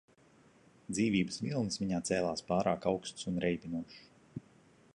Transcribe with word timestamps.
Dzīvības 0.93 1.35
vilnis 1.43 1.77
viņā 1.81 1.99
cēlās 2.11 2.45
pārāk 2.47 2.87
augsts 2.93 3.29
un 3.33 3.37
reibinošs. 3.47 4.01